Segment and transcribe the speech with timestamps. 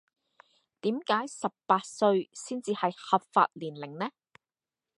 [0.81, 4.09] 點解十八歲先至係合法年齡呢?